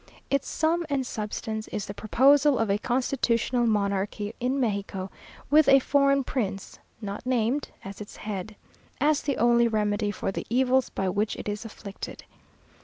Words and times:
Its 0.31 0.47
sum 0.49 0.83
and 0.89 1.05
substance 1.05 1.67
is 1.67 1.85
the 1.85 1.93
proposal 1.93 2.57
of 2.57 2.71
a 2.71 2.79
constitutional 2.79 3.67
Monarchy 3.67 4.33
in 4.39 4.59
Mexico, 4.59 5.11
with 5.51 5.67
a 5.69 5.77
foreign 5.77 6.23
prince 6.23 6.79
(not 7.01 7.23
named) 7.23 7.69
at 7.85 8.01
its 8.01 8.15
head, 8.15 8.55
as 8.99 9.21
the 9.21 9.37
only 9.37 9.67
remedy 9.67 10.09
for 10.09 10.31
the 10.31 10.47
evils 10.49 10.89
by 10.89 11.07
which 11.07 11.35
it 11.35 11.47
is 11.47 11.65
afflicted. 11.65 12.23